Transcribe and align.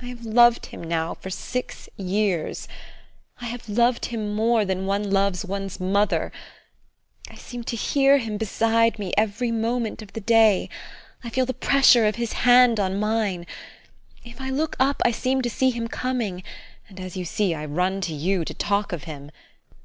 I 0.00 0.04
have 0.04 0.24
loved 0.24 0.66
him 0.66 0.80
now 0.84 1.14
for 1.14 1.28
six 1.28 1.88
years, 1.96 2.68
I 3.40 3.46
have 3.46 3.68
loved 3.68 4.04
him 4.04 4.32
more 4.32 4.64
than 4.64 4.86
one 4.86 5.10
loves 5.10 5.44
one's 5.44 5.80
mother. 5.80 6.30
I 7.28 7.34
seem 7.34 7.64
to 7.64 7.74
hear 7.74 8.18
him 8.18 8.36
beside 8.36 8.96
me 8.96 9.12
every 9.18 9.50
moment 9.50 10.02
of 10.02 10.12
the 10.12 10.20
day. 10.20 10.68
I 11.24 11.30
feel 11.30 11.46
the 11.46 11.52
pressure 11.52 12.06
of 12.06 12.14
his 12.14 12.32
hand 12.46 12.78
on 12.78 13.00
mine. 13.00 13.44
If 14.24 14.40
I 14.40 14.50
look 14.50 14.76
up, 14.78 15.02
I 15.04 15.10
seem 15.10 15.42
to 15.42 15.50
see 15.50 15.70
him 15.70 15.88
coming, 15.88 16.44
and 16.88 17.00
as 17.00 17.16
you 17.16 17.24
see, 17.24 17.56
I 17.56 17.64
run 17.64 18.00
to 18.02 18.14
you 18.14 18.44
to 18.44 18.54
talk 18.54 18.92
of 18.92 19.02
him. 19.02 19.32